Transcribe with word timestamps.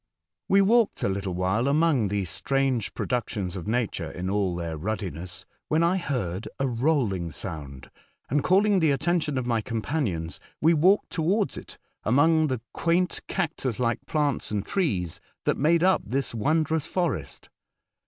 We 0.49 0.63
walked 0.63 1.03
a 1.03 1.09
little 1.09 1.35
while 1.35 1.67
among 1.67 2.07
these 2.07 2.31
strange 2.31 2.95
productions 2.95 3.55
of 3.55 3.67
nature 3.67 4.09
in 4.09 4.31
all 4.31 4.55
their 4.55 4.75
ruddiness, 4.75 5.45
when 5.67 5.83
I 5.83 5.97
heard 5.97 6.47
a 6.57 6.67
rolling 6.67 7.29
sound, 7.29 7.91
and 8.27 8.43
calling 8.43 8.79
the 8.79 8.89
attention 8.89 9.37
of 9.37 9.45
my 9.45 9.61
companions, 9.61 10.39
we 10.59 10.73
walked 10.73 11.11
to 11.11 11.21
I 11.21 11.21
The 11.21 11.29
Ice 11.29 11.29
Island." 11.29 11.49
105 11.61 11.61
Avards 11.61 11.61
it 11.61 11.77
among 12.03 12.47
the 12.47 12.61
quaint 12.73 13.21
cactus 13.27 13.79
like 13.79 14.03
plants 14.07 14.49
and 14.49 14.65
trees 14.65 15.21
that 15.45 15.57
made 15.57 15.83
up 15.83 16.01
this 16.03 16.33
wondrous 16.33 16.87
forest. 16.87 17.49